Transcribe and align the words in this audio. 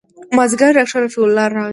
مازديګر 0.37 0.71
ډاکتر 0.77 0.99
رفيع 1.03 1.23
الله 1.25 1.45
راغى. 1.55 1.69